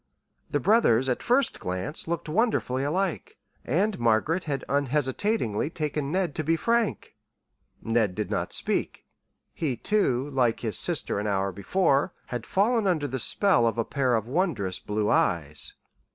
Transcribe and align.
The 0.49 0.59
brothers, 0.59 1.07
at 1.09 1.21
first 1.21 1.59
glance, 1.59 2.07
looked 2.07 2.27
wonderfully 2.27 2.83
alike, 2.83 3.37
and 3.63 3.99
Margaret 3.99 4.45
had 4.45 4.65
unhesitatingly 4.67 5.69
taken 5.69 6.11
Ned 6.11 6.33
to 6.33 6.43
be 6.43 6.55
Frank. 6.55 7.15
Ned 7.83 8.15
did 8.15 8.31
not 8.31 8.51
speak. 8.51 9.05
He, 9.53 9.77
too, 9.77 10.27
like 10.31 10.61
his 10.61 10.79
sister 10.79 11.19
an 11.19 11.27
hour 11.27 11.51
before, 11.51 12.13
had 12.25 12.47
fallen 12.47 12.87
under 12.87 13.07
the 13.07 13.19
spell 13.19 13.67
of 13.67 13.77
a 13.77 13.85
pair 13.85 14.15
of 14.15 14.25
wondrous 14.27 14.79
blue 14.79 15.11
eyes. 15.11 15.75